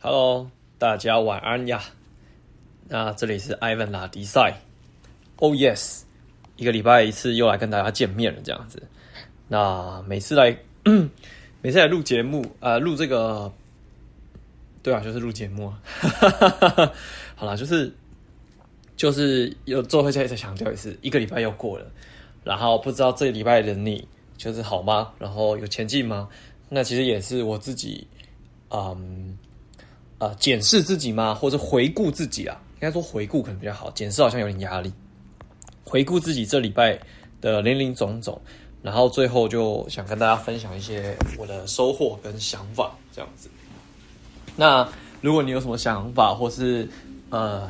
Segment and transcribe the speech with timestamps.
[0.00, 0.48] Hello，
[0.78, 1.82] 大家晚安呀。
[2.86, 4.60] 那这里是 Ivan 拉迪赛。
[5.38, 6.02] Oh yes，
[6.54, 8.80] 一个礼拜一次又来跟大家见面了，这样子。
[9.48, 10.56] 那每次来，
[11.62, 13.52] 每次来录节目啊，呃，录这个，
[14.84, 15.82] 对啊，就是录节目啊。
[17.34, 17.92] 好啦，就是
[18.96, 21.90] 就是有最后再再强调一次，一个礼拜又过了，
[22.44, 24.06] 然后不知道这个礼拜的你
[24.36, 25.12] 就是好吗？
[25.18, 26.28] 然后有前进吗？
[26.68, 28.06] 那其实也是我自己，
[28.70, 29.36] 嗯。
[30.18, 31.34] 啊，检视自己吗？
[31.34, 32.60] 或者回顾自己啊？
[32.74, 34.92] 应该说回顾可能比较好，检视好像有点压力。
[35.84, 36.98] 回顾自己这礼拜
[37.40, 38.40] 的林林总总，
[38.82, 43.48] 然后最后就想跟大家分享一些我的收获跟想法，这样子。
[44.54, 44.86] 那
[45.20, 46.88] 如果你有什么想法，或是
[47.30, 47.68] 呃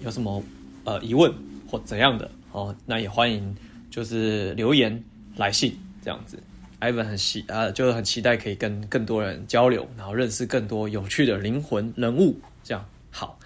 [0.00, 0.42] 有什么
[0.84, 1.32] 呃疑问
[1.70, 3.56] 或怎样的哦，那也欢迎
[3.90, 5.02] 就是留言
[5.36, 6.38] 来信这样子。
[6.82, 12.36] Ivan 很期啊，就是很期待可以跟更多人交流，然后认识更多有趣的灵魂人物。
[12.64, 13.38] 这样好，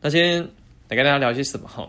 [0.00, 0.42] 那今天
[0.88, 1.86] 来跟大家聊些什么哈？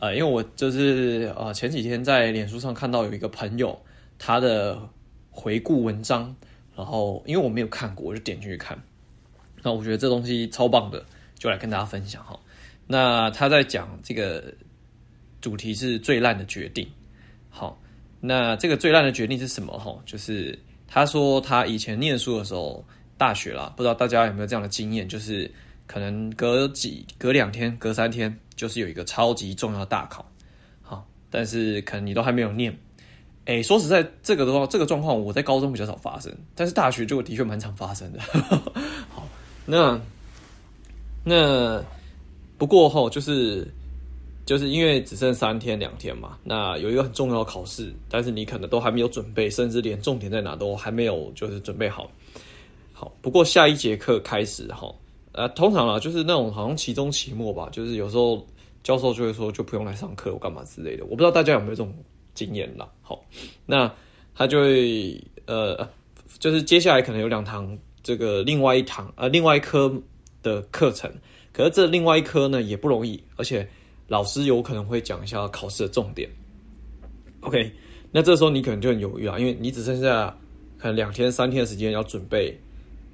[0.00, 3.80] 呃，因为我就是呃前几天在脸书上看到有一个朋友
[4.18, 4.76] 他的
[5.30, 6.34] 回顾文章，
[6.74, 8.76] 然后因为我没有看过，我就点进去看。
[9.62, 11.04] 那我觉得这东西超棒的，
[11.38, 12.36] 就来跟大家分享哈。
[12.88, 14.52] 那他在讲这个
[15.40, 16.88] 主题是最烂的决定，
[17.48, 17.80] 好。
[18.20, 19.78] 那这个最烂的决定是什么？
[19.78, 22.84] 哈，就是他说他以前念书的时候，
[23.16, 25.50] 大学啦，不知道大家有没有这样的经验，就是
[25.86, 30.22] 可能隔几隔两天、隔三天，就是有一个超级重要的大考，
[30.82, 32.76] 好，但是可能你都还没有念。
[33.46, 38.20] 哎，说实在，这个的话，这个状况我在高中比较少发生，但是大学就的确蛮常发生的。
[39.08, 39.26] 好，
[39.64, 39.98] 那
[41.24, 41.82] 那
[42.58, 43.66] 不过后就是。
[44.46, 52.10] 就是因为只剩三天两天嘛，那有一个很重要的考试，但是你可能都还没有准备，甚至连重点在哪都还没有，就是准备好。
[52.92, 54.92] 好，不过下一节课开始哈，
[55.32, 58.44] 呃，通常啊，就是那种好像期中期末吧，就是有时候
[58.82, 61.04] 教授就会说就不用来上课，我干嘛之类的。
[61.04, 61.94] 我不知道大家有没有这种
[62.34, 62.88] 经验啦。
[63.02, 63.22] 好，
[63.66, 63.92] 那
[64.34, 65.88] 他就会呃，
[66.40, 69.92] 就是接下来可能有两堂这个另外一堂呃另外一科
[70.42, 71.08] 的课程，
[71.52, 73.68] 可是这另外一科呢也不容易，而且。
[74.10, 76.28] 老师有可能会讲一下考试的重点
[77.42, 77.70] ，OK，
[78.10, 80.36] 那这时候你可能就很犹豫啊，因为你只剩下
[80.76, 82.52] 可能两天三天的时间要准备，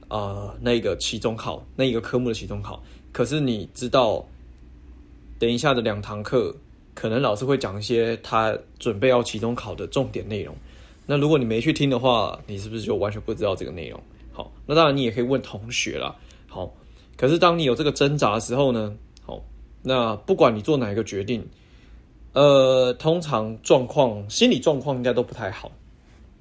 [0.08, 4.26] 呃，那个期中考那一个科目的期中考，可是你知道，
[5.38, 6.56] 等一下的两堂课，
[6.94, 10.56] 可能老师会讲一些他准备要期中考的重点内容，
[11.04, 14.02] 那如果你没去听的话，你是不是就完全不知道这个内容？
[14.32, 16.16] 好，那当然你也可以问同学啦，
[16.48, 16.72] 好，
[17.18, 18.96] 可是当你有这个挣扎的时候呢？
[19.88, 21.48] 那不管你做哪一个决定，
[22.32, 25.70] 呃，通常状况、心理状况应该都不太好。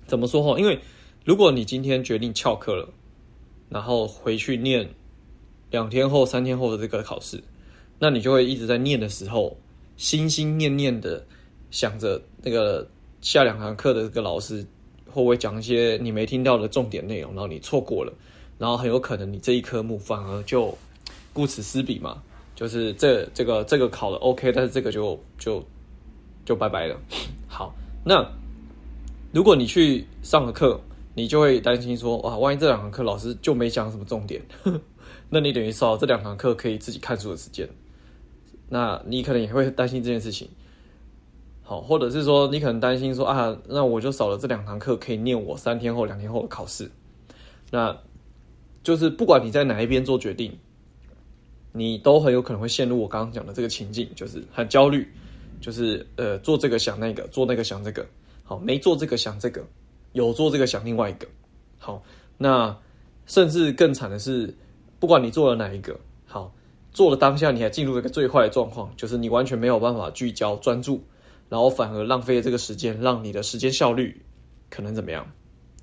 [0.07, 0.59] 怎么说哈？
[0.59, 0.79] 因为
[1.23, 2.89] 如果你今天决定翘课了，
[3.69, 4.89] 然后回去念
[5.69, 7.39] 两天后、三天后的这个考试，
[7.99, 9.55] 那你就会一直在念的时候，
[9.95, 11.23] 心心念念的
[11.69, 12.87] 想着那个
[13.21, 14.65] 下两堂课的这个老师
[15.05, 18.11] 会不会讲一些你没听到的重点内容，然后你错过了，
[18.57, 20.75] 然后很有可能你这一科目反而就
[21.31, 22.23] 顾此失彼嘛。
[22.55, 25.61] 就是这这个这个考了 OK，但是这个就就
[26.45, 26.97] 就拜拜了。
[27.47, 28.25] 好，那
[29.33, 30.79] 如果你去上了课，
[31.13, 34.41] 你就会担心说，哇，万一这两堂课老师就没讲什么重点，
[35.29, 37.67] 那你等于少了这两堂课可以自己看书的时间。
[38.69, 40.49] 那你可能也会担心这件事情。
[41.61, 46.89] 好，或者是说你可能担心说啊，那我就少了这两堂课可以念我三天后两天后的考试。
[47.71, 47.97] 那
[48.81, 50.57] 就是不管你在哪一边做决定。
[51.77, 55.05] 你都很有可能会陷入我刚刚讲的这个情境，就是很焦虑，
[55.59, 58.05] 就是呃做这个想那个，做那个想这个，
[58.45, 59.61] 好，没做这个想这个，
[60.13, 61.27] 有做这个想另外一个，
[61.77, 62.01] 好，
[62.37, 62.73] 那
[63.25, 64.55] 甚至更惨的是，
[65.01, 66.49] 不管你做了哪一个，好，
[66.93, 71.03] 做了当下你还进入了一个最坏的状况，就是你完全没有办法聚焦专注，
[71.49, 74.23] 然后反而浪费了这个时间，让你的时间效率
[74.69, 75.29] 可能怎么样，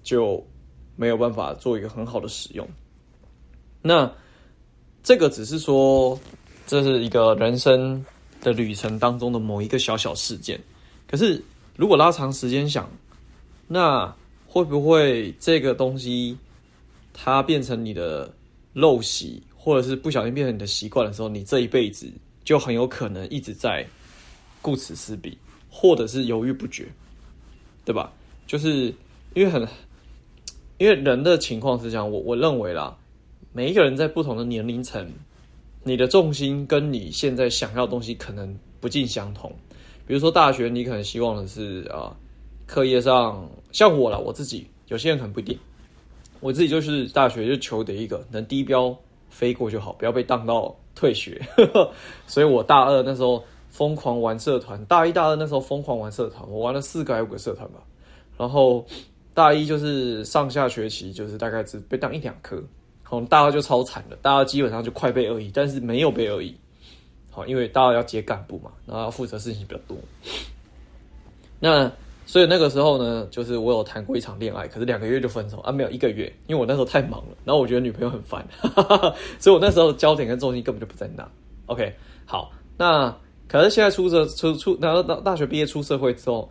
[0.02, 0.42] 就
[0.96, 2.66] 没有办法做一个很好的使用，
[3.82, 4.10] 那。
[5.02, 6.18] 这个只是说，
[6.64, 8.04] 这是一个人生
[8.40, 10.60] 的旅程当中的某一个小小事件。
[11.08, 11.42] 可是，
[11.76, 12.88] 如果拉长时间想，
[13.66, 14.14] 那
[14.46, 16.38] 会不会这个东西
[17.12, 18.32] 它变成你的
[18.74, 22.08] 陋习，或者是不小心变成你的习惯的时候，你这一辈子
[22.44, 23.84] 就很有可能一直在
[24.60, 25.36] 顾此失彼，
[25.68, 26.86] 或者是犹豫不决，
[27.84, 28.12] 对吧？
[28.46, 28.94] 就是
[29.34, 29.66] 因为很，
[30.78, 32.96] 因为人的情况是这样，我我认为啦。
[33.52, 35.06] 每一个人在不同的年龄层，
[35.84, 39.52] 你的重心跟你现在想要的东西可能不尽相同。
[40.06, 42.16] 比如说大学，你可能希望的是啊，
[42.66, 45.58] 课业上像我啦，我自己，有些人可能不一定。
[46.40, 48.96] 我自己就是大学就求得一个能低标
[49.28, 51.40] 飞过就好，不要被当到退学。
[52.26, 57.80] 所以我大二那时候疯狂玩社团，大一大二那时候疯狂玩社团，我玩了四个还五个社团吧。
[58.38, 58.84] 然后
[59.34, 62.60] 大一就是上下学期就是大概只被当一两科，
[63.26, 66.54] 大二就超惨了，大二基本上就快被二一，但是没有被二一。
[67.30, 69.96] 好，因为大二要接干部嘛，然后要负责事情比较多。
[71.58, 71.90] 那
[72.26, 78.46] 所以那个时候呢，就是我有谈过一场恋爱，可是两个月就分手啊，没有一个月，因为我那时候太忙了，然后我觉得女朋友很烦，
[79.40, 81.26] 所以我那时候焦点跟重心根本就不在那。
[81.66, 81.94] OK，
[82.26, 83.14] 好，那
[83.48, 86.48] 可是现在出社出出，然后大大学毕业出社会之后，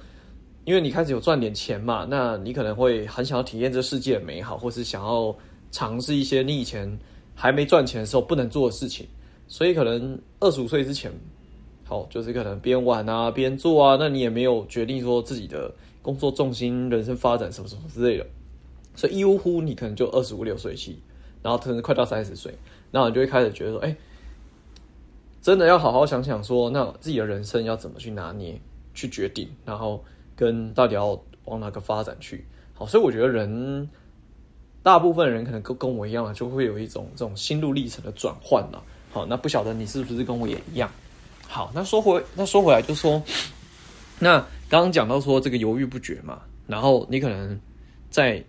[0.65, 5.35] 因为你开始有赚点钱嘛，那你可能会很想要体验这世界的美好，或是想要
[5.71, 6.99] 尝试一些你以前
[7.33, 9.07] 还没赚钱的时候不能做的事情。
[9.47, 11.11] 所以可能二十五岁之前，
[11.83, 15.69] 好，就是可能边玩啊边做啊，那你也没有决定说自己的
[16.01, 18.25] 工作重心、人生发展什么什么之类的，
[18.95, 20.97] 所以一呼呼你可能就二十五六岁起，
[21.43, 22.53] 然后可能快到三十岁，
[22.91, 23.93] 然后你就会开始觉得说，哎，
[25.41, 28.57] 真的要好好想想说，那自己的人生要怎么去拿捏、
[28.93, 30.01] 去决定，然后
[30.33, 32.45] 跟到底要往哪个发展去。
[32.73, 33.89] 好，所以我觉得人
[34.83, 38.83] 大部分人可能跟跟我一样啊，就会有一种这种心路历程的转换了。
[39.11, 40.89] 好，那不晓得你是不是跟我也一样？
[41.47, 43.21] 好，那说回那说回来，就说，
[44.19, 44.39] 那
[44.69, 47.59] 刚刚讲到说这个犹豫不决嘛，然后你可能
[48.09, 48.41] 在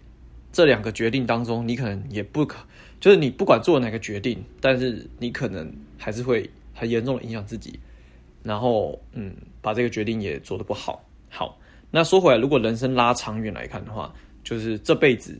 [0.52, 2.58] 这两个决定当中，你可能也不可，
[3.00, 5.69] 就是你不管做哪个决定，但是你可能
[5.99, 7.76] 还是会很严重的影响自己，
[8.44, 11.05] 然后嗯，把这个决定也做得不好。
[11.28, 11.58] 好，
[11.90, 14.14] 那说回来，如果人生拉长远来看的话，
[14.44, 15.37] 就是这辈子，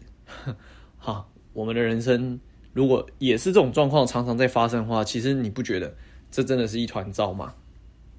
[1.03, 2.39] 哈，我们的人生。
[2.73, 5.95] 如果也是这种状况常常在发生的话，其实你不觉得
[6.31, 7.53] 这真的是一团糟吗？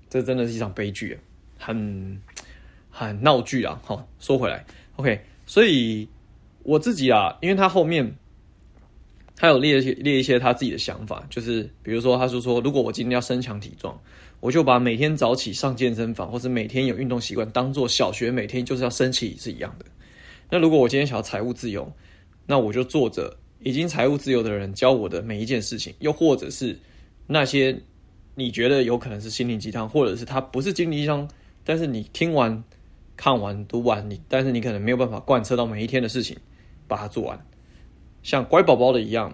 [0.08, 1.18] 这真的是一场悲剧，
[1.58, 2.22] 很
[2.92, 3.82] 很闹剧啊！
[3.84, 4.64] 好，说回来
[4.98, 6.08] ，OK，所以
[6.62, 8.16] 我自己啊，因为他后面
[9.36, 14.00] 他有列一些列一些他自己的想法，就是比如说，他说说，如果我今天要身强体壮，
[14.40, 19.86] 我就把每天早起上健身房，或是每天有运动习惯，当做小学每天就是要升旗是一样的。
[20.52, 21.92] 那如果我今天想要财务自由，
[22.46, 23.38] 那我就做着。
[23.66, 26.78] 已经财务自由的人教我的每一件事情，又或者是
[27.28, 27.82] 那些
[28.36, 31.26] 你觉得有可能是心灵鸡汤，或者是它不是心灵鸡汤，
[31.64, 32.62] 但是你听完、
[33.16, 36.38] 看完、读完，你但是你可能没有办法贯彻到每一天的事情，
[36.90, 37.40] 把它做完，
[38.22, 39.34] 像乖宝宝的一样，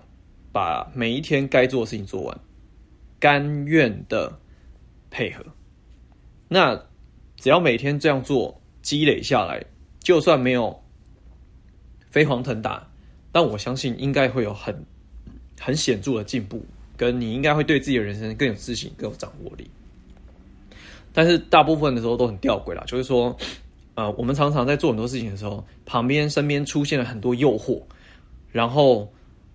[0.51, 2.39] 把每一天该做的事情做完，
[3.19, 4.39] 甘愿的
[5.09, 5.43] 配合。
[6.49, 6.85] 那
[7.35, 9.65] 只要每天这样做，积累下来，
[9.99, 10.83] 就算没有
[12.11, 12.85] 飞黄腾达。
[13.31, 14.75] 但我相信应该会有很
[15.59, 16.65] 很显著的进步，
[16.97, 19.69] 跟你应该会对自己的人生更有自信、更有掌握力。
[21.13, 23.35] 但是大部分的时候都很吊诡啦，就是说，
[23.95, 27.81] 呃，我们常常在做很多事情的时候，旁边身边出现了很多诱惑，
[28.51, 29.11] 然后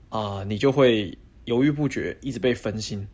[0.08, 1.16] 啊、你就会
[1.46, 3.04] 犹豫不决，一直被分心，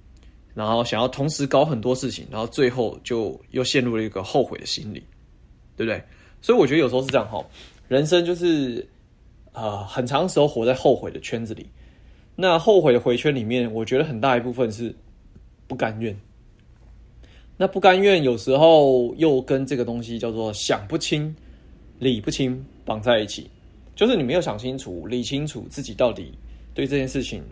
[0.52, 5.02] 然后想要同时搞很多事情，然后最后就又陷入了一个后悔的心理，
[5.76, 6.02] 对不对？
[6.42, 7.42] 所以我觉得有时候是这样哈，
[7.88, 8.86] 人生就是。
[9.52, 11.66] 啊、很长时候活在后悔的圈子里，
[12.36, 14.94] 那后悔的回圈里面，我觉得很大一部分是
[15.66, 16.16] 不甘愿。
[17.56, 21.34] 那不甘愿有时候又跟这个东西叫做想不清、
[21.98, 23.50] 理不清绑在一起，
[23.94, 26.32] 就是你没有想清楚、理清楚自己到底
[26.72, 27.42] 对这件事情，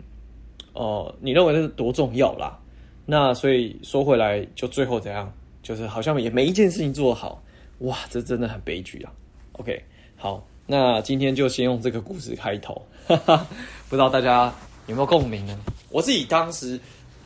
[0.73, 2.59] 哦、你认为那是多重要啦？
[3.05, 5.31] 那所以说回来，就最后怎样？
[5.61, 7.43] 就是好像也没一件事情做好，
[7.79, 9.13] 哇，这真的很悲剧啊。
[9.53, 9.83] OK，
[10.15, 10.43] 好。
[10.71, 13.47] 那今天就先用这个故事开头，哈哈，
[13.89, 14.53] 不知道大家
[14.85, 15.59] 有没有共鸣呢？
[15.89, 16.75] 我自己当时，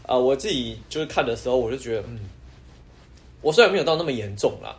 [0.03, 2.21] 啊、呃，我自己就是看的时候，我就觉得，嗯，
[3.41, 4.73] 我虽然没有到那么严重啦，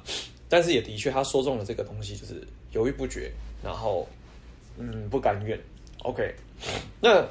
[0.48, 2.42] 但是也的确他说中了这个东西，就是
[2.72, 3.30] 犹豫不决，
[3.62, 4.08] 然后，
[4.78, 5.60] 嗯，不甘愿。
[5.98, 6.34] OK，
[7.02, 7.22] 那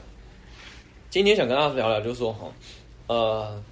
[1.09, 2.47] 今天想跟大家聊聊，就是说哈，
[3.07, 3.63] 呃，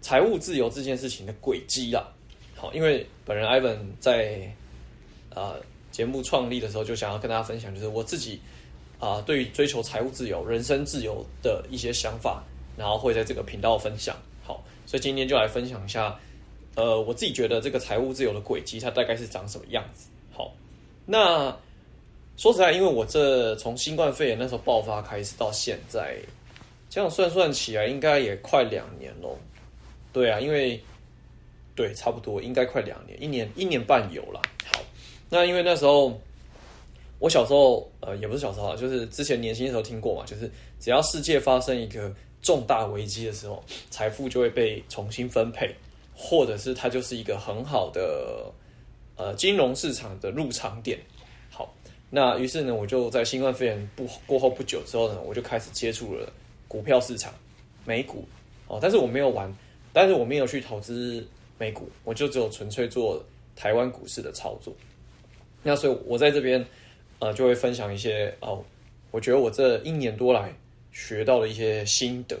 [0.00, 2.08] 财务自由这件事情的轨迹啦。
[2.56, 4.52] 好，因为本人 Ivan 在，
[5.30, 5.62] 啊、呃。
[5.98, 8.40] 节目创立的时候，就想要跟大家分享，就是我自己
[9.00, 12.40] 啊、对于追求财务自由、人生自由的一些想法，
[12.76, 14.16] 然后会在这个频道分享。
[14.44, 16.16] 好，所以今天就来分享一下，
[16.76, 20.08] 呃，我自己觉得这个财务自由的轨迹，它大概是长什么样子。
[20.32, 20.52] 好，
[21.04, 21.50] 那
[22.36, 26.14] 说实在，因为我这从新冠肺炎那时候爆发开始到现在，
[26.88, 29.36] 这样算算起来，应该也快两年喽。
[30.12, 30.80] 对啊，因为
[31.74, 34.40] 对，差不多应该快两年，一年一年半有了。
[35.30, 36.18] 那因为那时候，
[37.18, 45.74] 我小时候，呃，也不是小时候，就是之前年轻的时候听过嘛，就是只要世界发生一个重大危机的时候，财富就会被重新分配，
[46.14, 48.52] 或者是它就是一个很好的
[49.16, 50.98] 呃金融市场的入场点。
[51.50, 51.74] 好，
[52.10, 56.32] 那于是呢，我就在新冠肺炎不过后不久之后呢，我就开始接触了
[56.66, 57.32] 股票市场。
[57.84, 58.22] 美股
[58.66, 59.50] 哦，但是我没有玩，
[59.94, 63.24] 但是我没有去投资美股，我就只有纯粹做
[63.56, 64.74] 台湾股市的操作。
[65.68, 66.64] 那所以，我在这边
[67.18, 68.64] 呃就会分享一些哦，
[69.10, 70.52] 我觉得我这一年多来
[70.90, 72.36] 学到的一些心得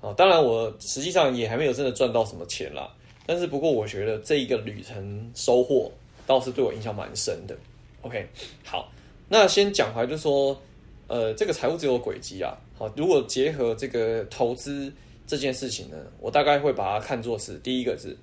[0.00, 2.92] 啊、当然，我实际上也还没有真的赚到什么钱啦，
[3.24, 5.90] 但是不过我觉得这一个旅程收获
[6.26, 7.56] 倒是对我影响蛮深的。
[8.02, 8.26] OK，
[8.64, 8.90] 好，
[9.28, 10.60] 那先讲回来就说。
[11.08, 14.90] 呃，这个财务自由轨迹啊，好，如果结合这个投资
[15.26, 18.16] 这件事情呢，我大概会把它看作是第一个字，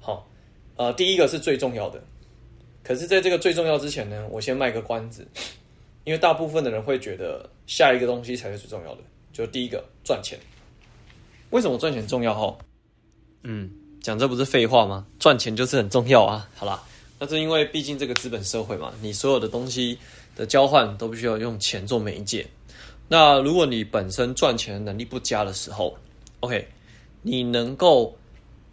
[0.00, 0.26] 好，
[0.74, 2.02] 呃，第一个是最重要的。
[2.88, 5.28] 可是，在这个最重要之前呢，我先卖个关子，
[6.04, 10.38] 因为大部分的人会觉得下一个东西才是最重要的，就第一个赚钱。
[11.50, 12.32] 为什么赚钱重要？
[12.32, 12.56] 哈，
[13.42, 15.06] 嗯，讲这不是废话吗？
[15.18, 16.48] 赚钱就是很重要啊。
[16.56, 16.82] 好啦，
[17.18, 19.98] 那是因为毕竟这个资本社会嘛，你所有的东西。
[20.38, 22.46] 的交换都必须要用钱做媒介。
[23.08, 25.98] 那如果你本身赚钱的能力不佳的时候
[26.38, 26.64] ，OK，
[27.22, 28.16] 你能够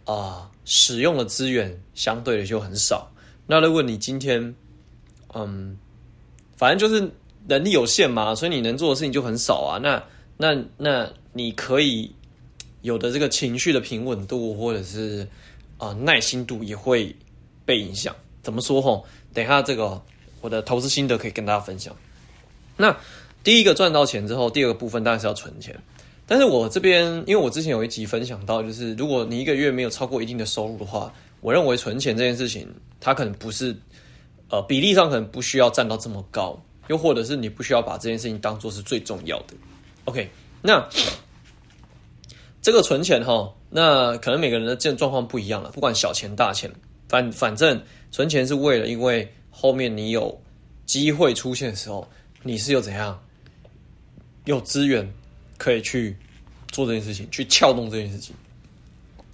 [0.04, 3.10] 啊、呃、使用的资源相对的就很少。
[3.46, 4.54] 那如果你今天
[5.34, 5.78] 嗯，
[6.56, 7.10] 反正就是
[7.46, 9.78] 能力有限嘛，所以你能做的事情就很少啊。
[9.78, 10.02] 那
[10.36, 12.10] 那那你可以
[12.82, 15.26] 有的这个情绪的平稳度或者是
[15.78, 17.14] 啊、耐心度也会
[17.64, 18.14] 被影响。
[18.42, 19.04] 怎么说吼？
[19.32, 20.02] 等一下这个。
[20.42, 21.96] 我的投资心得可以跟大家分享。
[22.76, 22.96] 那
[23.42, 25.76] 第一个赚到钱之后，第二个部分当然是要存钱。
[26.24, 31.12] 但是我这边，因为我之前有一集分享到，就是如果你一个月没有超过一定的收入的话，
[31.46, 33.72] 我认为存钱这件事情，它可能不是
[34.50, 39.54] 呃比例上可能不需要占到这么高，又或者是你不需要把这件事情当做是最重要的。
[40.06, 40.28] OK，
[40.60, 40.84] 那
[42.60, 46.68] 这个存钱哈，那可能每个人的这状况不一样了，不管小钱大钱，
[47.08, 49.32] 反反正存钱是为了因为。
[49.58, 50.38] 后面你有
[50.84, 52.06] 机会出现的时候，
[52.42, 53.18] 你是有怎样
[54.44, 55.10] 有资源
[55.56, 56.14] 可以去
[56.70, 58.36] 做这件事情，去撬动这件事情。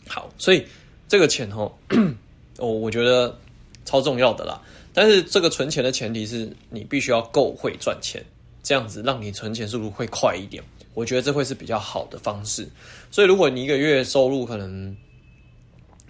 [0.06, 0.64] 好，所以
[1.12, 1.70] 这个钱哦，
[2.56, 3.38] 我我觉得
[3.84, 4.58] 超重要的啦。
[4.94, 8.24] 但是这个存钱的前提是你必须要够会赚钱，
[8.62, 10.64] 这样子让你存钱速度会快一点。
[10.94, 12.66] 我觉得这会是比较好的方式。
[13.10, 14.96] 所以如果你一个月收入可能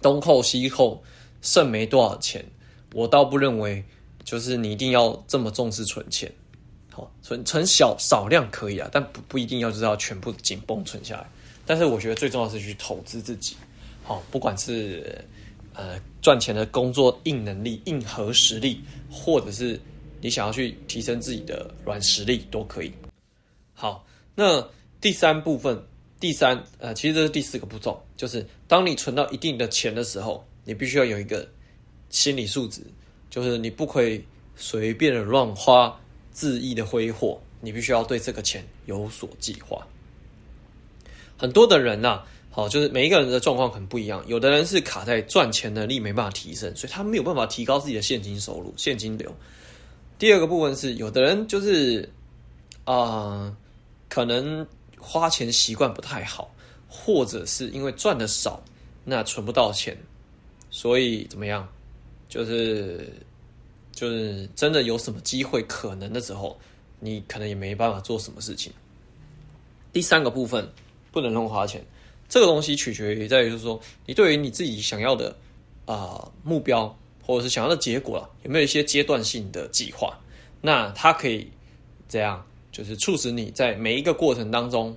[0.01, 1.03] 东扣西扣，
[1.41, 2.45] 剩没多少钱，
[2.95, 3.83] 我倒不认为。
[4.23, 6.33] 就是你一定要这么重视存钱，
[6.93, 11.29] 好，存存小少量可以啊，但不不一定要就是要全部紧绷存下来。
[11.67, 13.57] 但是我觉得最重要是去投资自己，
[14.03, 15.25] 好，不管是
[15.75, 18.81] 呃赚钱的工作硬能力、硬核实力，
[19.11, 19.81] 或者是
[20.21, 22.93] 你想要去提升自己的软实力都可以。
[23.75, 24.05] 好，
[24.35, 24.67] 那
[25.01, 25.81] 第三部分，
[26.21, 31.49] 第三呃，其实这是第四个步骤，就是当你存到一定的钱的时候，你必须要有一个
[32.11, 32.83] 心理素质。
[33.31, 34.23] 就是你不可以
[34.57, 35.99] 随便的乱花，
[36.35, 39.87] 恣意的挥霍，你必须要对这个钱有所计划。
[41.39, 42.23] 很多的人呐，
[42.55, 44.23] 好，就是每一个人的状况很不一样。
[44.27, 49.35] 有的人是卡在赚钱能力没办法提升，所以他没有办法提高自己的现金收入、现金流。
[50.19, 52.07] 第二个部分是，有的人就是
[52.85, 53.57] 啊、
[54.11, 54.67] 可能
[54.99, 56.55] 花钱习惯不太好，
[56.87, 58.63] 或者是因为赚的少，
[59.03, 59.97] 那存不到钱，
[60.71, 61.67] 所以怎么样？
[62.29, 63.11] 就是，
[63.93, 66.59] 就是真的有什么机会可能的时候，
[67.01, 68.71] 你可能也没办法做什么事情。
[69.91, 70.71] 第三个部分
[71.11, 71.85] 不能乱花钱，
[72.33, 75.37] 这个东西取决于在于，就是说你对于你自己想要的
[75.85, 80.19] 啊、目标或者是想要的结果了，有没有一些阶段性的计划？
[80.63, 81.47] 那它可以
[82.09, 84.97] 这样，就是促使你在每一个过程当中，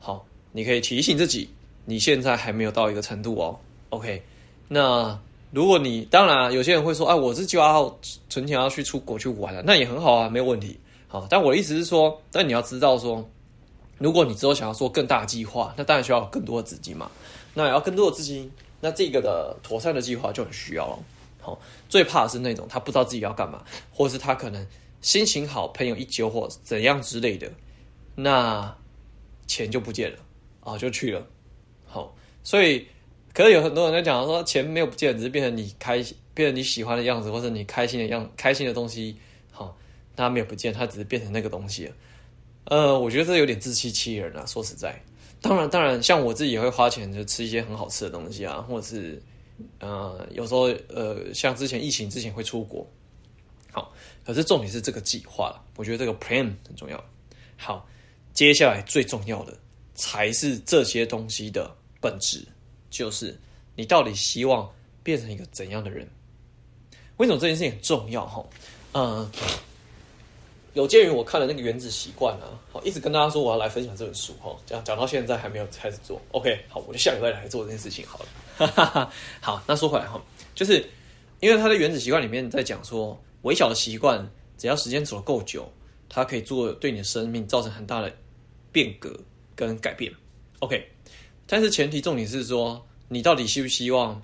[0.00, 1.48] 好，你可以提醒自己，
[1.84, 3.56] 你现在还没有到一个程度哦。
[3.90, 4.20] OK，
[4.66, 5.16] 那。
[5.54, 10.80] 如果你当然、有些人会说，哎，我是计划要存钱要去出国去玩了，那也很好啊，没有问题。
[11.06, 13.22] 好，但我的意思是说，但你要知道说，
[14.02, 17.10] 如果你之后想要做更大的计划，那当然需要更多的资金嘛。
[17.54, 20.98] 那也要更多的资金，那这个的妥善的计划就很需要了。
[21.40, 24.66] 好，最怕的是那种他不知道自己要干嘛，或是他可能
[25.00, 27.50] 心情好，朋友一揪或怎样之类的，
[28.16, 28.76] 那
[29.46, 30.18] 钱就不见了
[30.60, 31.26] 啊，就去了。
[31.86, 32.86] 好，所以。
[33.34, 39.16] 可是有很多人在讲说，钱没有不见，只是变成你开心，变成你喜欢的样子，或者你开心的样，开心的东西，
[39.50, 39.74] 好，
[40.14, 41.94] 它没有不见，它只是变成那个东西了。
[42.64, 44.44] 呃，我觉得这有点自欺欺人啊。
[44.46, 45.00] 说实在，
[45.40, 49.22] 当然，当然，像我自己也会花钱，就吃一些很好吃的东西啊，或者是，
[49.80, 52.86] 呃，有时候，呃，像之前疫情之前会出国。
[53.72, 53.92] 好，
[54.24, 57.04] 可是重点是这个计划了，我觉得这个 plan 很重要。
[57.56, 57.88] 好，
[58.32, 59.56] 接下来最重要的
[59.94, 62.46] 才是这些东西的本质。
[62.90, 63.38] 就是
[63.74, 64.70] 你到底希望
[65.02, 66.06] 变成一个怎样的人？
[67.16, 68.26] 为什么这件事情很重要？
[68.26, 68.44] 哈，
[68.92, 69.30] 嗯，
[70.74, 76.20] 有鉴于我看了那个《原子习惯》啊，好，一直跟大家说我要来分享这本书哈，讲讲到现在还没有开始做。
[76.30, 78.26] OK，好，我就下礼拜来做这件事情好了。
[78.56, 79.10] 哈哈哈。
[79.40, 80.18] 好，那说回来哈，
[80.54, 80.82] 就是
[81.40, 84.26] 因为他的《原子习惯》里面在讲说，微小的习惯，
[84.56, 85.70] 只要时间走得够久，
[86.08, 88.10] 它可以做对你的生命造成很大的
[88.70, 89.14] 变革
[89.54, 90.10] 跟改变。
[90.60, 90.88] OK，
[91.46, 94.22] 但是前提重点是说，你到底希不希望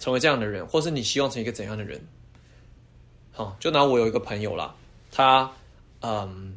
[0.00, 2.04] 成为这样的人，或是你希望成一个怎样的人？
[3.30, 4.74] 好，就拿我有一个朋友啦，
[5.12, 5.50] 他
[6.00, 6.56] 嗯，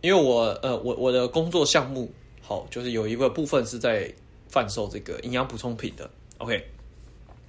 [0.00, 4.12] 因为我呃我我的工作项目好，就是有一个部分是在
[4.48, 6.08] 贩售这个营养补充品的。
[6.38, 6.64] OK，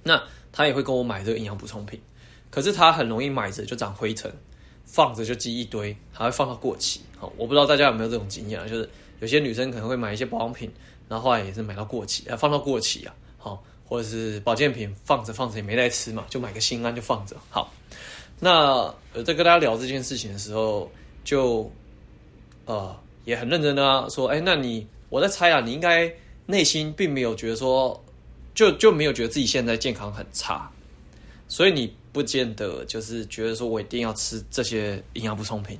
[0.02, 2.00] 那他也会跟我买这个营养补充品，
[2.50, 4.32] 可是他很容易买着就长灰尘，
[4.84, 7.00] 放着就积一堆，还会放到过期。
[7.18, 8.88] 好，我不知道大家有没有这种经验啊，就是。
[9.20, 10.70] 有些女生可能会买一些保养品，
[11.08, 17.34] 然后后来也是买到过期，啊，放到过期啊，好，或者是保健品放着放着也没来吃嘛，就买个心安就放着。
[17.48, 17.72] 好，
[18.44, 20.90] 那在跟大家聊这件事情的时候，
[21.24, 21.72] 就
[22.66, 26.12] 呃也很认真的啊，说，哎，那你我在猜啊，你应该
[26.44, 27.98] 内心并没有觉得说，
[28.54, 30.70] 就就没有觉得自己现在健康很差，
[31.48, 35.78] 所以你不见得就是觉得说我一定要吃这些营养补充品，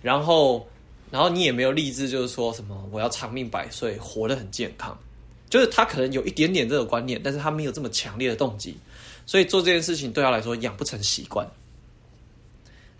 [0.00, 0.66] 然后。
[1.12, 4.96] 然后你也没有立志，就是说什么我要长命百岁，活得很健康，
[5.48, 8.76] 就是他可能有一点点这个观念，但是他没有这么强烈的动机，
[9.26, 11.44] 所以做这件事情对他来说养不成习惯。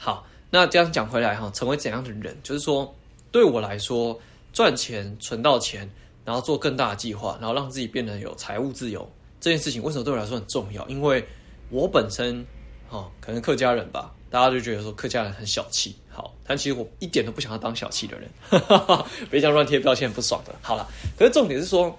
[0.02, 2.34] 好，那这样讲回来哈，成为怎样的人？
[2.42, 2.94] 就是说，
[3.30, 4.18] 对我来说，
[4.50, 5.90] 赚钱存到钱，
[6.24, 9.06] 然后做更大的计划，然后让自己变得有财务自由，
[9.38, 10.88] 这件事情为什么对我来说很重要？
[10.88, 11.22] 因为
[11.68, 12.42] 我本身
[12.88, 14.14] 哈，可能客家人吧。
[14.30, 18.30] 大家就觉得说客家人很小气，好，但其实我一点都不想要当小气的人，
[19.28, 20.54] 别这样乱贴标签，不爽的。
[20.62, 20.88] 好了，
[21.18, 21.98] 可是重点是说，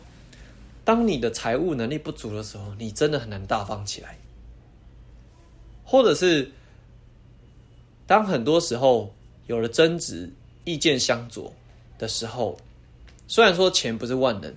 [0.86, 4.18] 当你的财务能力不足的时候，你真的很难大方起来，
[5.84, 6.50] 或者是
[8.12, 9.10] 当很多时候
[9.48, 10.30] 有了争执、
[10.66, 11.54] 意见相左
[11.98, 12.60] 的时候，
[13.26, 14.54] 虽然说钱不是万能，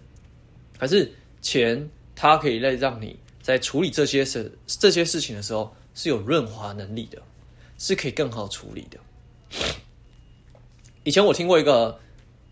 [0.76, 1.08] 可是
[1.40, 7.22] 钱它可以来让你在处理这些事、这些事情的时候是有润滑能力的。
[7.78, 8.98] 是可以更好处理的。
[11.04, 11.96] 以前我听过一个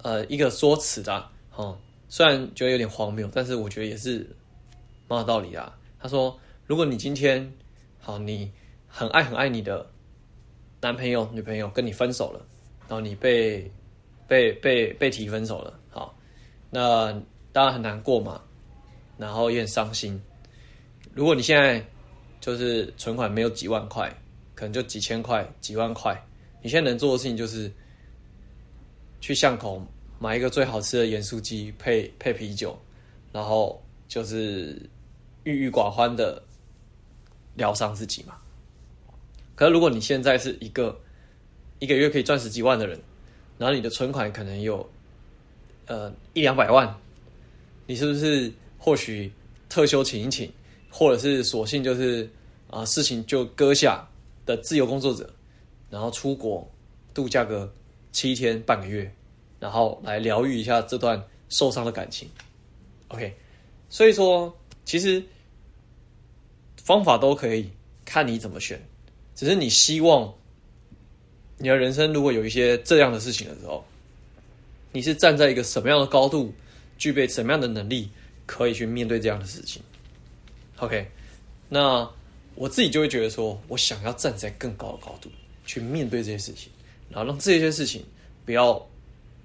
[0.03, 1.77] 呃一个说辞的，哦，
[2.09, 4.25] 虽然觉得有点荒谬，但是我觉得也是
[5.09, 5.73] 蛮有道理的。
[5.99, 7.53] 他说：“如果你今天
[7.99, 8.53] 好，你
[8.87, 9.89] 很爱很爱你的
[10.83, 12.45] 男朋友、女朋友跟你分手了，
[12.87, 13.73] 然后你被
[14.29, 16.15] 被被被提分手了，好，
[16.69, 17.11] 那
[17.53, 18.43] 当然很难过嘛，
[19.17, 20.21] 然后也很伤心。
[21.15, 21.83] 如果你现在
[22.41, 24.15] 就是存款没有几万块。”
[24.55, 26.15] 可能就几千块、几万块，
[26.61, 27.73] 你现在能做的事情就是
[29.19, 29.83] 去巷口
[30.21, 32.79] 买一个最好吃的盐酥鸡配配啤酒，
[33.33, 34.89] 然后就是
[35.43, 36.41] 郁郁寡欢的
[37.55, 38.37] 疗伤自己嘛。
[39.63, 41.01] 可是如果你现在是一个
[41.79, 43.01] 一个月可以赚十几万的人，
[43.59, 44.85] 然后你的存款可能有
[45.87, 46.93] 呃一两百万，
[47.87, 49.33] 你是不是或许
[49.69, 50.53] 特休请一请，
[50.91, 52.29] 或者是索性就是
[52.71, 54.05] 啊、事情就搁下？
[54.45, 55.33] 的自由工作者，
[55.91, 56.69] 然后出国
[57.15, 57.73] 度假个
[58.11, 59.09] 七天半个月，
[59.61, 62.29] 然后来疗愈一下这段受伤的感情。
[63.07, 63.33] OK，
[63.89, 64.53] 所以说
[64.85, 65.23] 其实
[66.79, 67.71] 方法都可以，
[68.05, 68.85] 看你怎么选。
[69.35, 70.33] 只是你希望
[71.59, 73.85] 你的人生如果有一些这样的事情的时候，
[74.93, 76.53] 你是站在一个什么样的高度，
[76.99, 78.11] 具备什么样的能力，
[78.47, 79.83] 可以去面对这样的事情。
[80.79, 81.07] OK，
[81.69, 82.11] 那。
[82.55, 85.31] 我自己就会觉得说，我想要站在更高的高度
[85.65, 86.71] 去面对这些事情，
[87.09, 88.05] 然后让这些事情
[88.45, 88.87] 不要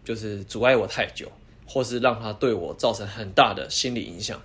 [0.03, 1.31] 就是阻碍我太久，
[1.65, 4.41] 或是让它对我造成很大的心理影响，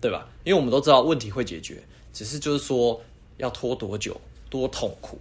[0.00, 0.28] 对吧？
[0.42, 1.80] 因为我们都知道问题会解决，
[2.12, 3.00] 只是就是说
[3.38, 5.18] 要拖多久、多痛苦。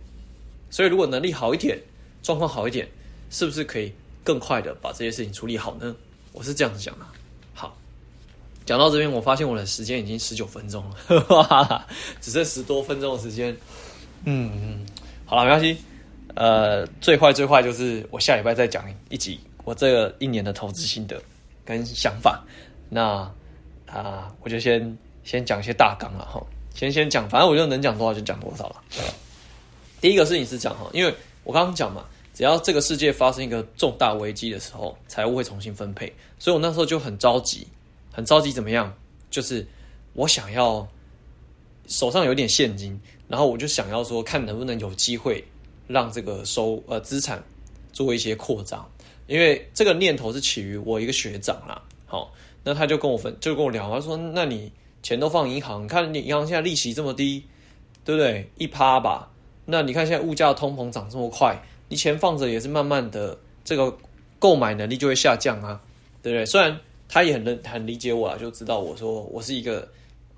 [0.69, 1.79] 所以如果能力好一点，
[2.21, 2.87] 状况好一点，
[3.29, 5.95] 是不是可以更快的把这些事情处理好呢？
[6.31, 7.05] 我是这样子讲的。
[7.53, 7.77] 好
[8.65, 11.85] 讲到这边，我发现我的时间已经十九分钟了，
[12.21, 13.55] 只剩十多分钟的时间。
[14.25, 14.85] 嗯嗯，
[15.25, 15.77] 好了，没关系。
[16.35, 21.21] 呃，最坏最坏就是我下礼拜再讲一集我这个一年的投资心得
[21.63, 22.43] 跟想法。
[22.89, 23.29] 那
[23.85, 26.43] 啊、我就先先讲一些大纲了哈。
[26.73, 28.83] 先先讲，反正我就能讲多少就讲多少了。
[30.01, 37.67] 第一个事情是讲哈，因为我刚刚讲嘛，只要这个世界发生一个重大危机的时候，财务会重新分配，所以我那时候就很着急。
[38.15, 38.93] 很着急，怎么样？
[39.31, 39.65] 就是
[40.13, 40.87] 我想要
[41.87, 45.43] 手上有点现金，然后我就想要说，看能不能有机会
[45.87, 47.43] 让这个收呃资产
[47.91, 48.87] 做一些扩张。
[49.25, 51.81] 因为这个念头是起于我一个学长啦。
[52.05, 52.31] 好，
[52.63, 54.71] 那他就跟我分，就跟我聊，他说：“那你
[55.03, 57.43] 钱都放银行，看你银行现在利息这么低，
[58.03, 58.49] 对不对？
[58.57, 59.29] 一趴吧，
[59.65, 63.95] 那你看现在物价通膨涨这么快，你钱放着也是慢慢的，这个
[64.39, 65.79] 购买能力就会下降啊，
[66.21, 66.45] 对不对？
[66.45, 66.75] 虽然
[67.07, 69.87] 他也很能很理解我啊，就知道我说我是一个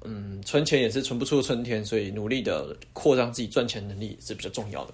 [0.04, 4.94] 嗯，存钱也是存不出的春天，所以努力的扩张自己赚钱能力是比较重要的。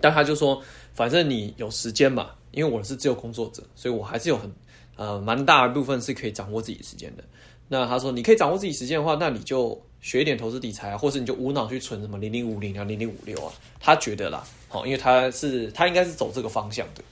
[0.00, 0.62] 但他就说，
[0.94, 4.50] 反正你有时间嘛，因为我是自由工作者，所以我还是有很
[4.96, 7.24] 呃蛮大的部分是可以掌握自己的时间的。
[7.68, 13.52] 那他说，你可以掌握自己时间的话，那你就学一点投资理财啊，或是你就无脑去存什么零零五零啊、零零五六啊。
[13.78, 17.02] 他觉得啦，好，因为他是他应该是走这个方向的。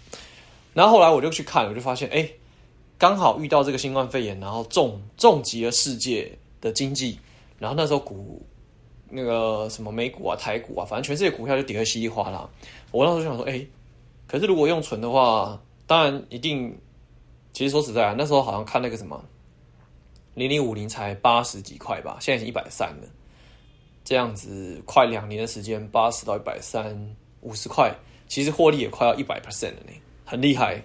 [0.73, 2.29] 然后后来我就去看，我就发现，哎，
[2.99, 7.19] 刚好遇到这个新冠肺炎，然后重重击了世界的经济，
[7.59, 8.45] 然后那时候股。
[9.09, 12.51] 那个什么美股啊、台股啊，反正全世界股票就跌得稀里哗啦。
[12.91, 13.65] 我那时候想说，哎、
[14.27, 16.77] 可是如果用存的话，当然一定。
[17.53, 19.25] 其实说实在啊，那时候好像看那个什么
[20.37, 23.09] 零零五零才八十几块吧，现在已经一百三了。
[24.05, 27.93] 这样子快两年的时间，八十到一百三，五十块，
[28.29, 29.93] 其实获利也快要一百 percent 了呢，
[30.27, 30.81] 很厉害。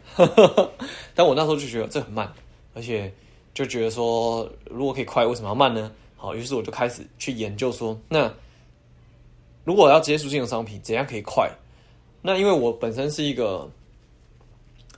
[1.13, 2.33] 但我那时候就觉得这很慢，
[2.73, 3.13] 而且
[3.53, 5.91] 就觉得说，如果可以快，为什么要慢呢？
[6.15, 8.33] 好，于是我就开始去研究说，那
[9.65, 11.51] 如果要接触金融商品，怎样可以快？
[12.21, 13.69] 那因为我本身是一个，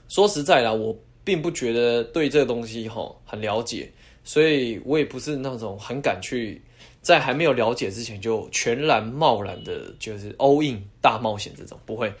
[0.08, 3.90] 说实在的，我并不觉得对这个东西哈很了解，
[4.24, 6.60] 所以我也不是那种很敢去
[7.00, 12.12] 在还没有了解之前就全然贸然的，就是 all in 大冒险这种不会。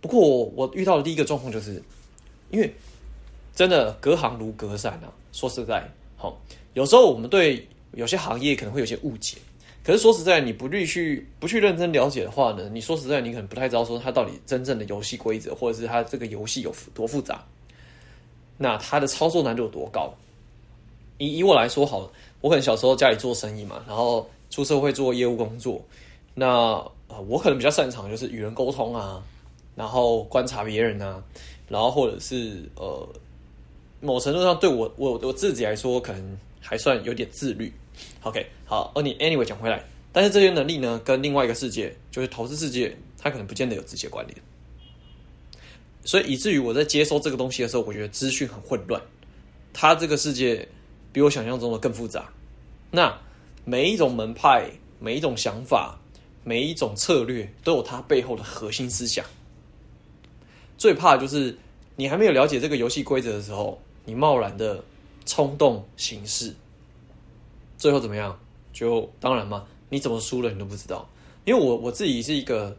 [0.00, 0.20] 不过
[0.54, 1.82] 我遇到的第一个状况就是，
[2.50, 2.72] 因为
[3.54, 5.12] 真的隔行如隔山啊。
[5.32, 5.82] 说实在，
[6.16, 6.40] 好，
[6.74, 7.66] 有时候我们对。
[7.92, 9.38] 有些行业可能会有些误解，
[9.82, 17.42] 可是说实在，你不去不去认真了解的话呢，你说实在，你可能不太知道说它到底真正的游戏规则，或者是它这个游戏有多复杂，
[18.58, 20.12] 那它的操作难度有多高？
[21.18, 25.82] 以以我来说好，我可能小时候家里做生意嘛，然后出社会做业务工作，
[26.34, 26.46] 那
[27.08, 29.22] 呃，我可能比较擅长就是与人沟通啊，
[29.74, 31.22] 然后观察别人啊，
[31.68, 33.08] 然后或者是呃，
[34.00, 37.72] 某程度上对我我我自己来说，可能还算有点自律。
[38.22, 44.36] OK，好，而你 anyway 讲回来，但是这些能力呢，跟另外一个世界，就是投资世界，它可能不见得有直接关联，
[46.04, 49.00] 所以以至于我在接收这个东西的时候，我觉得资讯很混乱，
[49.72, 50.68] 它这个世界
[51.16, 52.28] 比我想象中的更复杂。
[52.90, 53.18] 那
[53.64, 55.98] 每一种门派、每一种想法、
[56.44, 59.24] 每一种策略，都有它背后的核心思想。
[60.76, 61.56] 最怕就是
[61.96, 64.84] 你还没有了解这个游戏规则的时候，你贸然的
[65.24, 66.54] 冲动行事。
[67.78, 68.38] 最后怎么样？
[68.74, 71.08] 就当然嘛，你怎么输了你都不知道。
[71.46, 72.76] 因为我我自己是一个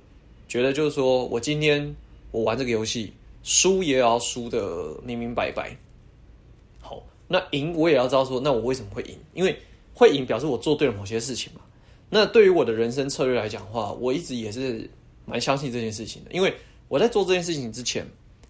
[0.48, 1.96] 觉得，就是说我今天
[2.30, 5.76] 我玩这个游戏，输也要输的明明白白。
[7.28, 9.18] 那赢我也要知道说，那我为什么会赢？
[9.34, 9.58] 因为
[9.94, 11.62] 会赢表示我做对了某些事情嘛。
[12.10, 14.90] 那对于我的人生策略来讲的话，我一直也是
[15.26, 16.32] 蛮相信这件事情的。
[16.32, 16.54] 因为
[16.88, 18.08] 我在做这件事情之前，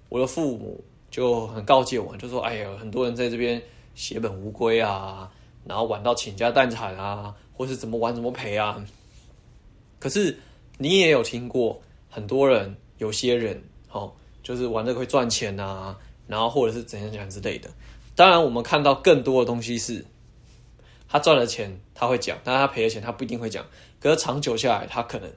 [0.10, 3.60] 我的父母就很告诫我，就说：“哎呀，很多人在这边
[3.96, 5.32] 血本无归啊。”
[5.66, 8.82] 然后玩到倾家荡产啊，或是怎么玩怎么赔啊。
[10.00, 10.38] 可是
[10.78, 13.62] 你也有听过很多人，有些人
[13.92, 14.14] 哦，
[14.44, 17.70] 就是玩这个会赚钱啊，然后或者是怎样怎样之类的。
[18.18, 20.04] 当然，我们看到更多的东西是，
[21.08, 23.64] 他赚了钱他会讲，但他赔了钱他不一定会讲。
[24.00, 25.32] 可是长久下来，他可能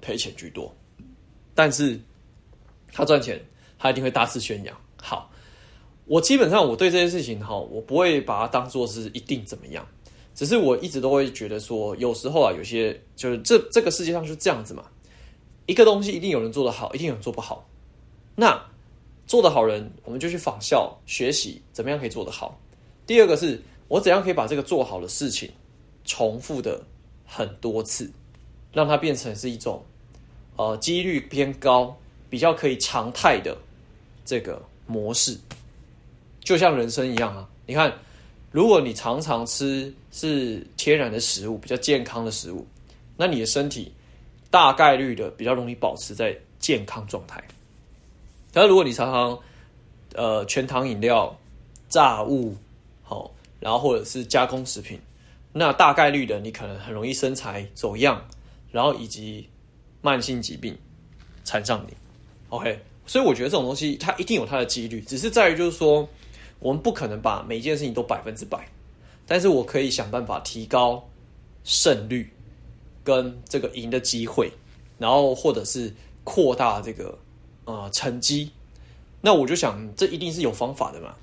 [0.00, 0.74] 赔钱居多。
[1.54, 2.00] 但是
[2.92, 3.40] 他赚钱，
[3.78, 4.76] 他一定会大肆宣扬。
[5.00, 5.30] 好。
[6.08, 9.84] 我基本上我对这件事情哈，我不会把它当做是一定怎么样，
[10.36, 14.84] 只是我一直都会觉得说，有时候啊，有些就是这这个世界上是这样子嘛，
[15.66, 17.68] 一个东西一定有人做得好，一定有人做不好。
[18.36, 18.66] 那
[19.26, 22.58] 做得好人，我们就去仿效学习，怎么样可以做得好。
[23.06, 25.50] 第二个是我怎样可以把这个做好的事情
[26.04, 26.80] 重复的
[27.24, 28.10] 很多次，
[28.72, 29.84] 让它变成是一种
[30.56, 31.96] 呃几率偏高、
[32.30, 33.56] 比较可以常态的
[34.24, 35.36] 这个模式。
[36.40, 37.92] 就像人生一样啊，你看，
[38.52, 42.64] 如果你常常吃是天然的食物，比较健康的食物，
[43.16, 43.92] 那你的身体
[44.50, 47.42] 大概率的比较容易保持在健康状态。
[48.56, 49.38] 但是如果你常常
[50.14, 51.38] 呃全糖饮料、
[51.90, 52.56] 炸物，
[53.02, 54.98] 好，然后或者是加工食品，
[55.52, 58.26] 那大概率的你可能很容易身材走样，
[58.72, 59.46] 然后以及
[60.00, 60.74] 慢性疾病
[61.44, 61.94] 缠上你。
[62.48, 66.08] OK，所以我觉得这种东西它一定有它的几率，只是在于就是说。
[66.58, 68.66] 我们不可能把每一件事情都百分之百，
[69.26, 71.06] 但是我可以想办法提高
[71.64, 72.32] 胜率
[73.04, 74.50] 跟这个赢的机会，
[74.96, 75.92] 然后或者是
[76.24, 77.16] 扩大这个
[77.66, 78.50] 呃成绩。
[79.20, 81.14] 那我就想，这一定是有方法的嘛，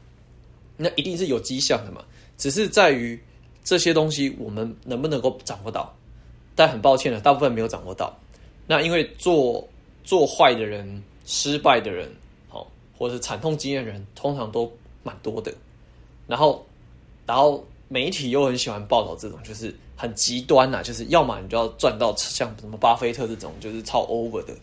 [0.77, 2.03] 那一定是有迹象的嘛，
[2.37, 3.19] 只是在于
[3.63, 5.91] 这些东西我们能不能够掌握到。
[6.55, 8.15] 但很抱歉了，大部分没有掌握到。
[8.67, 9.67] 那因为做
[10.03, 12.07] 做坏的人、失败的人，
[12.47, 15.51] 好，或者是惨痛经验的人，通常都蛮多的。
[16.27, 16.63] 然后，
[17.25, 24.53] 然后媒体又很喜欢报道这种，就是很极端呐、就是要么你就要赚到像什么巴菲特这种，就是超 over 的，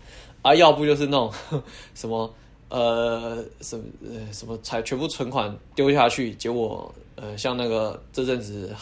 [0.43, 1.33] 啊，要不就是那种
[1.95, 2.33] 什么
[2.69, 8.75] 呃什么呃什么才全部存款丢下去，结果呃像那个这阵子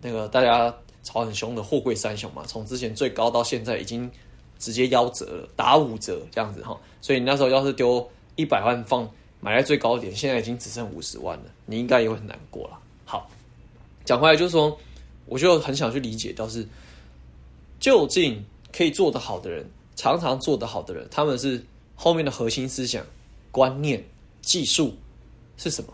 [0.00, 4.10] 那个大家炒很凶的货柜三雄嘛，从之前最高到现在已经
[4.58, 8.06] 直接夭折了，打五折这样子哈，所以你那时候要是丢
[8.36, 9.08] 一百万放。
[9.40, 12.76] 买在最高点，现在已经只剩五十万了，你应该也会很难过了。
[13.04, 13.30] 好，
[14.04, 14.76] 讲回来就是说，
[15.26, 16.66] 我就很想去理解，倒是
[17.78, 18.44] 究竟
[18.76, 19.64] 可以做得好的人，
[19.98, 21.60] 常常做得好的人，他们是
[21.96, 23.04] 后面的核心思想、
[23.50, 24.04] 观念、
[24.40, 24.94] 技术
[25.56, 25.92] 是什么？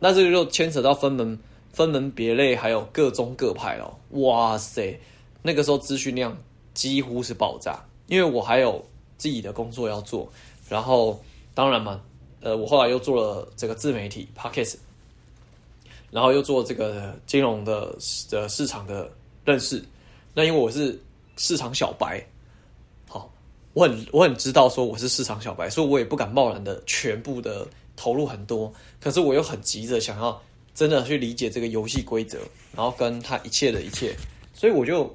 [0.00, 1.38] 那这个就牵扯到分门
[1.72, 3.96] 分门别类，还有各宗各派了。
[4.10, 4.98] 哇塞，
[5.40, 6.36] 那个时候资讯量
[6.74, 8.84] 几乎是爆炸，因为我还有
[9.16, 10.28] 自己的工作要做，
[10.68, 11.22] 然后
[11.54, 12.02] 当然嘛。
[12.40, 14.76] 呃，我后来又做了这个自媒体 Podcast，
[16.10, 17.96] 然后又做这个金融的
[18.30, 19.10] 的市场的
[19.44, 19.82] 认识。
[20.34, 21.00] 那因为我是
[21.36, 22.24] 市场小白，
[23.76, 28.72] 我很我很知道说我是市场小白，所以我也不敢贸然的全部的投入很多。
[28.98, 30.42] 可是我又很急着想要
[30.74, 32.38] 真的去理解这个游戏规则，
[32.74, 34.16] 然后跟他一切的一切，
[34.54, 35.14] 所以我就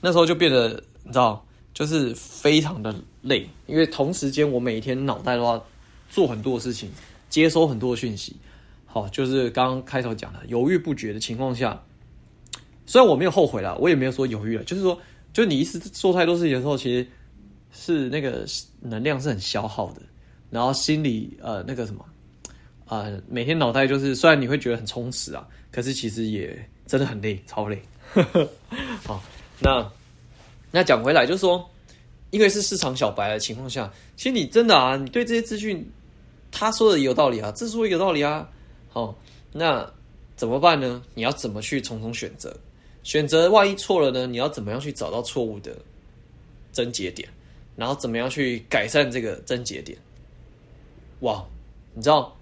[0.00, 0.68] 那时候就变得
[1.02, 5.60] 你知道，就是非常的累，因为同时间我每天脑袋的话。
[6.12, 6.90] 做很多事情，
[7.28, 8.34] 接收很多讯息，
[8.84, 11.80] 好，就是刚刚开头讲的犹豫不决的情况下，
[12.84, 15.00] 虽然我没有后悔了，我也没有说犹豫了，就是说，
[15.32, 17.06] 就你一次做太多事情的时候，其实
[17.72, 18.44] 是那个
[18.80, 20.02] 能量是很消耗的，
[20.50, 22.04] 然后心里呃那个什么，
[22.86, 26.56] 呃每天脑袋就是虽然你会觉得很充实啊，可是其实也
[26.86, 27.80] 真的很累，超累。
[29.04, 29.22] 好，
[29.58, 29.90] 那
[30.70, 31.68] 那讲回来就是说，
[32.30, 35.88] 因为是市场小白的情况下，其实你真的啊，你对这些资讯。
[36.52, 38.44] 他说的也有道理啊，这说也有道理啊。
[38.88, 39.16] 好，
[39.52, 39.88] 那
[40.34, 41.00] 怎么办呢？
[41.14, 42.52] 你要怎么去从中选择？
[43.04, 44.26] 选择万一错了呢？
[44.26, 45.78] 你要怎么样去找到错误的
[46.72, 47.28] 症结点？
[47.80, 49.96] 然后怎么样去改善这个症结点？
[51.20, 51.42] 哇，
[51.94, 52.36] 你知道，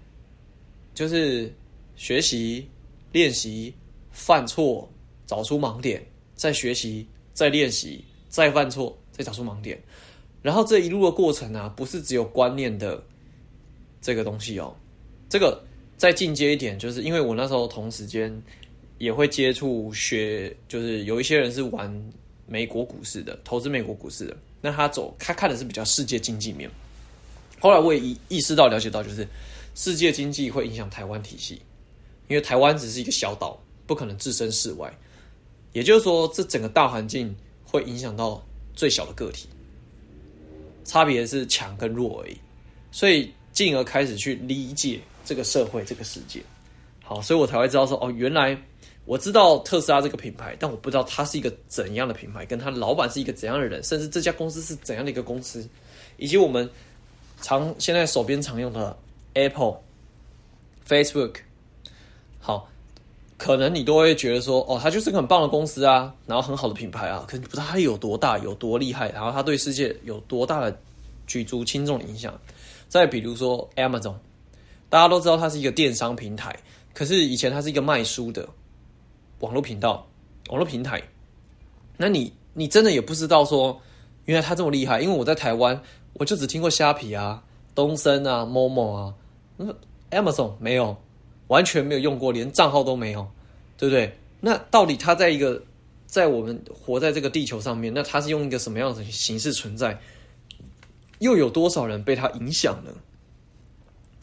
[0.93, 1.49] 就是
[1.95, 2.67] 学习、
[3.13, 3.73] 练习、
[4.11, 4.87] 犯错、
[5.25, 9.81] 找出盲点，再学习、再练习、再犯错、再找出盲点。
[10.41, 13.01] 然后这一路的过程啊，不是只有观念的。
[14.01, 14.73] 这个东西哦，
[15.27, 15.61] 这个
[15.97, 18.31] 再进阶一点，就是因为我那时候同时间
[18.97, 21.93] 也会接触学，就是有一些人是玩
[22.47, 26.69] 美国股市的，投资美国股市的，那他走他看的是比较世界经济面。
[27.59, 29.27] 后来我也意意识到、了解到，就是
[29.75, 31.61] 世界经济会影响台湾体系，
[32.27, 34.93] 因为台湾只是一个小岛，不可能置身事外。
[35.73, 39.47] 也就是说，这整个大环境会影响到最小的个体，
[40.83, 42.37] 差别是强跟弱而已。
[42.91, 43.31] 所以。
[43.51, 46.39] 进而开始去理解这个社会、这个世界，
[47.03, 48.55] 好，所以我才会知道说，哦，原来
[49.09, 55.67] 我知道特斯拉这个品牌，但我不知道它是一个怎样的品牌，跟它老板是一个怎样的人，甚至这家公司是怎样的一个公司，
[56.17, 56.69] 以及我们
[57.41, 58.95] 常现在手边常用的
[59.33, 59.77] Apple、
[60.87, 61.37] Facebook，
[62.39, 62.69] 好，
[63.35, 70.79] 可能你都会觉得说，哦，它就是个很棒的公司啊，然后很好的品牌啊，可是你不知道它有多大、有多厉害，然后它对世界有多大的
[71.25, 72.39] 举足轻重的影响。
[72.87, 74.13] 再比如说 Amazon，
[74.87, 76.55] 大家都知道它是一个电商平台，
[76.93, 78.47] 可是以前它是一个卖书的。
[79.39, 80.07] 网络频道、
[80.49, 81.01] 网络平台。
[81.97, 83.81] 那你你真的也不知道说，
[84.25, 85.81] 原来他这么厉害，因为我在台湾，
[86.13, 87.43] 我就只听过虾皮啊、
[87.75, 89.13] 东森啊、Momo 啊，
[89.57, 89.73] 那
[90.11, 90.95] Amazon 没有，
[91.47, 93.29] 完全没有用过，连账号都没有，
[93.77, 94.17] 对不对？
[94.39, 95.61] 那到底他在一个
[96.05, 99.99] 在我们活在这个地球上面，那他是用一个什么样的形式存在？
[101.19, 102.91] 又有多少人被他影响呢？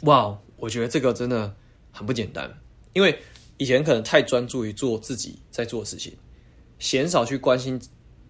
[0.00, 1.55] 哇我觉得这个真的
[1.92, 2.50] 很不简单，
[2.94, 3.18] 因为
[3.59, 6.12] 以前可能太专注于做自己在做的事情，
[6.79, 7.81] 鲜少去关心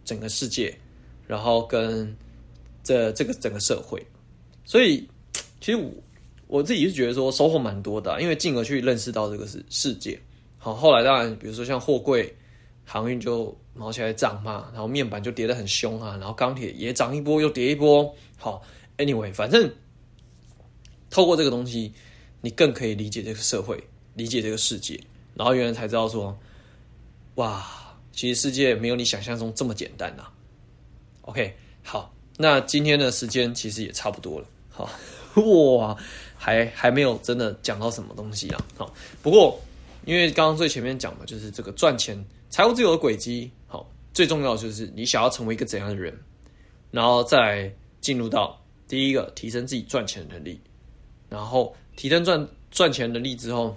[0.05, 0.77] 整个世界，
[1.27, 2.17] 然后跟
[2.85, 4.01] 这这个整个社会，
[4.65, 5.09] 所以
[5.61, 5.91] 其实我
[6.47, 10.19] 我自己是觉得说收获蛮多的，因为进而去认识到这个世世界。
[10.59, 12.33] 好，后来当然比如说像货柜
[12.85, 18.15] 航运就毛起来涨嘛，然后面板就跌得很凶啊，然后钢铁也涨一波又跌一波。
[18.37, 18.63] 好
[18.97, 19.69] ，Anyway，反正
[21.11, 21.93] 透过这个东西，
[22.41, 23.83] 你更可以理解这个社会，
[24.15, 25.01] 理解这个世界，
[25.37, 26.37] 然后原来才知道说，
[27.37, 27.65] 哇，
[28.11, 30.27] 其实世界没有你想象中这么简单呐。
[31.21, 34.47] OK，好，那今天的时间其实也差不多了。
[34.71, 34.91] 好，
[35.77, 35.97] 哇，
[36.37, 38.65] 还还没有真的讲到什么东西啊。
[38.77, 39.61] 好，不过
[40.05, 43.51] 因为刚刚最前面讲的就是这个赚钱、财务自由的轨迹。
[43.67, 46.19] 好，最重要的就是你想要成为一个怎样的人。
[46.93, 47.71] 然后再
[48.01, 50.59] 进入到第一个提升自己赚钱能力，
[51.29, 53.77] 然后提升赚赚钱能力之后，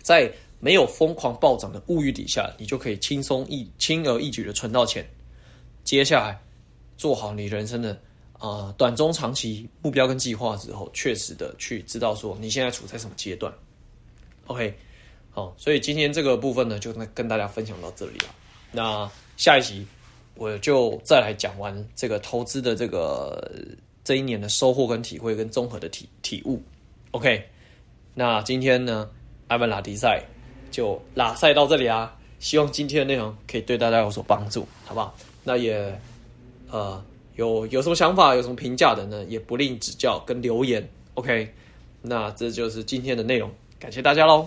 [0.00, 5.08] 在没有疯狂暴涨的物欲底下，你就可以轻松易轻而易举的存到钱。
[5.84, 6.40] 接下来
[6.96, 7.98] 做好你人生的
[8.38, 13.52] 啊、短中长期目标跟计划之后，确实的去知道说你现在处在什么阶段。
[14.46, 14.72] OK，
[15.30, 18.26] 好，所以今天这个部分呢，就跟大家分享到这里了。
[18.70, 19.86] 那下一集
[20.34, 23.50] 我就再来讲完这个投资的这个
[24.04, 26.62] 这一年的收获跟体会跟综合的体体悟。
[27.10, 27.42] OK，
[28.14, 29.08] 那今天呢，
[29.46, 30.22] 艾文拉迪赛。
[30.78, 32.16] 就拉赛到这里啊！
[32.38, 35.12] 希望今天的内容可以对大家有所帮助，好不好？
[35.42, 36.00] 那也
[36.70, 39.24] 呃有有什么想法、有什么评价的呢？
[39.24, 40.88] 也不吝指教跟留言。
[41.14, 41.52] OK，
[42.02, 44.46] 那这就是今天的内容，感谢大家喽。